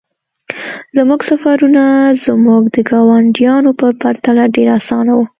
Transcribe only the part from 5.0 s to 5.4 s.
وو